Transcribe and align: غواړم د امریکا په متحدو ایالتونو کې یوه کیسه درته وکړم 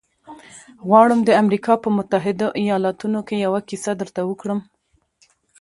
غواړم 0.87 1.19
د 1.23 1.29
امریکا 1.41 1.73
په 1.83 1.89
متحدو 1.97 2.47
ایالتونو 2.61 3.19
کې 3.27 3.35
یوه 3.45 3.59
کیسه 3.69 3.91
درته 4.01 4.21
وکړم 4.29 4.59